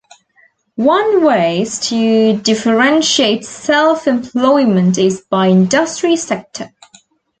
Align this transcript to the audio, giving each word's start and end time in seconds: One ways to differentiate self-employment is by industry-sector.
One 0.81 1.23
ways 1.23 1.77
to 1.89 2.35
differentiate 2.37 3.45
self-employment 3.45 4.97
is 4.97 5.21
by 5.29 5.49
industry-sector. 5.49 6.71